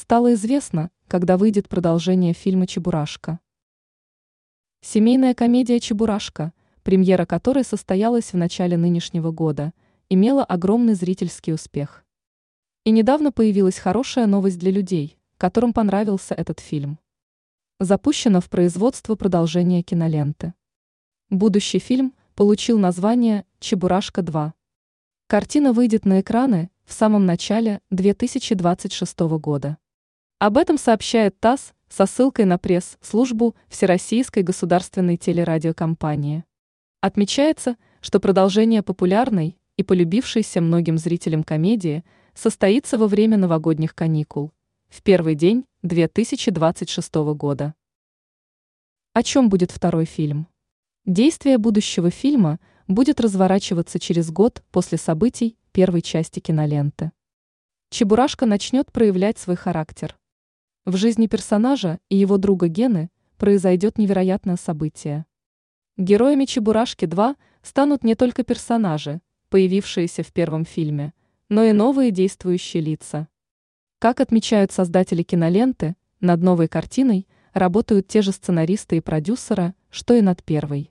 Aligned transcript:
стало 0.00 0.32
известно, 0.32 0.90
когда 1.08 1.36
выйдет 1.36 1.68
продолжение 1.68 2.32
фильма 2.32 2.66
«Чебурашка». 2.66 3.38
Семейная 4.80 5.34
комедия 5.34 5.78
«Чебурашка», 5.78 6.54
премьера 6.82 7.26
которой 7.26 7.64
состоялась 7.64 8.32
в 8.32 8.36
начале 8.38 8.78
нынешнего 8.78 9.30
года, 9.30 9.74
имела 10.08 10.42
огромный 10.42 10.94
зрительский 10.94 11.52
успех. 11.52 12.06
И 12.84 12.90
недавно 12.90 13.30
появилась 13.30 13.78
хорошая 13.78 14.26
новость 14.26 14.58
для 14.58 14.70
людей, 14.70 15.18
которым 15.36 15.74
понравился 15.74 16.34
этот 16.34 16.60
фильм. 16.60 16.98
Запущено 17.78 18.40
в 18.40 18.48
производство 18.48 19.16
продолжение 19.16 19.82
киноленты. 19.82 20.54
Будущий 21.28 21.78
фильм 21.78 22.14
получил 22.36 22.78
название 22.78 23.44
«Чебурашка 23.58 24.22
2». 24.22 24.52
Картина 25.26 25.74
выйдет 25.74 26.06
на 26.06 26.22
экраны 26.22 26.70
в 26.86 26.94
самом 26.94 27.26
начале 27.26 27.82
2026 27.90 29.20
года. 29.38 29.76
Об 30.40 30.56
этом 30.56 30.78
сообщает 30.78 31.38
ТАСС 31.38 31.74
со 31.90 32.06
ссылкой 32.06 32.46
на 32.46 32.56
пресс-службу 32.56 33.54
Всероссийской 33.68 34.42
государственной 34.42 35.18
телерадиокомпании. 35.18 36.44
Отмечается, 37.02 37.76
что 38.00 38.20
продолжение 38.20 38.82
популярной 38.82 39.58
и 39.76 39.82
полюбившейся 39.82 40.62
многим 40.62 40.96
зрителям 40.96 41.44
комедии 41.44 42.04
состоится 42.32 42.96
во 42.96 43.06
время 43.06 43.36
новогодних 43.36 43.94
каникул, 43.94 44.54
в 44.88 45.02
первый 45.02 45.34
день 45.34 45.66
2026 45.82 47.14
года. 47.34 47.74
О 49.12 49.22
чем 49.22 49.50
будет 49.50 49.70
второй 49.70 50.06
фильм? 50.06 50.46
Действие 51.04 51.58
будущего 51.58 52.10
фильма 52.10 52.58
будет 52.88 53.20
разворачиваться 53.20 53.98
через 53.98 54.30
год 54.30 54.62
после 54.70 54.96
событий 54.96 55.58
первой 55.72 56.00
части 56.00 56.40
киноленты. 56.40 57.12
Чебурашка 57.90 58.46
начнет 58.46 58.90
проявлять 58.90 59.36
свой 59.36 59.56
характер. 59.56 60.16
В 60.90 60.96
жизни 60.96 61.28
персонажа 61.28 62.00
и 62.08 62.16
его 62.16 62.36
друга 62.36 62.66
Гены 62.66 63.10
произойдет 63.38 63.96
невероятное 63.96 64.56
событие. 64.56 65.24
Героями 65.96 66.46
Чебурашки 66.46 67.04
2 67.04 67.36
станут 67.62 68.02
не 68.02 68.16
только 68.16 68.42
персонажи, 68.42 69.20
появившиеся 69.50 70.24
в 70.24 70.32
первом 70.32 70.64
фильме, 70.64 71.12
но 71.48 71.62
и 71.62 71.70
новые 71.70 72.10
действующие 72.10 72.82
лица. 72.82 73.28
Как 74.00 74.18
отмечают 74.18 74.72
создатели 74.72 75.22
киноленты, 75.22 75.94
над 76.18 76.42
новой 76.42 76.66
картиной 76.66 77.28
работают 77.52 78.08
те 78.08 78.20
же 78.20 78.32
сценаристы 78.32 78.96
и 78.96 79.00
продюсеры, 79.00 79.74
что 79.90 80.14
и 80.14 80.22
над 80.22 80.42
первой. 80.42 80.89